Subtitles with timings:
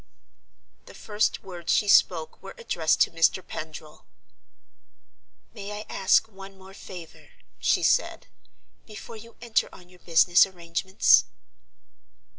[0.87, 3.45] The first words she spoke were addressed to Mr.
[3.47, 4.03] Pendril.
[5.53, 8.25] "May I ask one more favor," she said,
[8.87, 11.25] "before you enter on your business arrangements?"